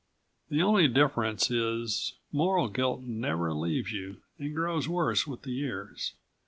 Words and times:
The 0.49 0.63
only 0.63 0.87
difference 0.87 1.51
is 1.51 2.15
moral 2.31 2.69
guilt 2.69 3.01
never 3.03 3.53
leaves 3.53 3.91
you 3.91 4.17
and 4.39 4.51
grows 4.55 4.87
worse 4.89 5.27
with 5.27 5.43
the 5.43 5.51
years. 5.51 6.15